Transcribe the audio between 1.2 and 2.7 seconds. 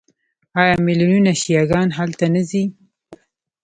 شیعه ګان هلته نه ځي؟